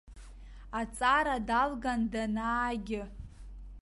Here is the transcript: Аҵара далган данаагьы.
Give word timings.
Аҵара 0.79 1.37
далган 1.47 2.01
данаагьы. 2.11 3.03